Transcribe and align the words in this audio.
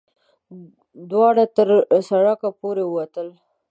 دواړه 1.09 1.43
تر 1.55 1.69
سړک 2.09 2.41
پورې 2.59 2.83
وتل. 2.95 3.27